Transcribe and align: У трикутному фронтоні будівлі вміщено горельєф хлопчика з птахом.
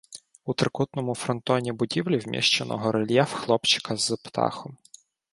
У 0.45 0.53
трикутному 0.53 1.15
фронтоні 1.15 1.71
будівлі 1.71 2.17
вміщено 2.17 2.77
горельєф 2.77 3.33
хлопчика 3.33 3.95
з 3.97 4.09
птахом. 4.11 4.77